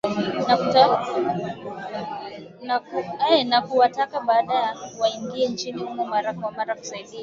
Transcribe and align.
na 3.49 3.57
kuwataka 3.67 4.21
badala 4.21 4.61
yake 4.67 4.99
waingie 5.01 5.47
nchini 5.49 5.83
humo 5.83 6.05
mara 6.05 6.33
kwa 6.33 6.51
mara 6.51 6.75
kusaidia 6.75 7.19